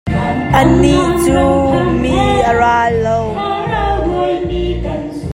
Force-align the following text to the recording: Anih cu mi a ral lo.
Anih 0.59 1.09
cu 1.23 1.41
mi 2.01 2.17
a 2.49 2.51
ral 2.59 2.91
lo. 3.05 3.17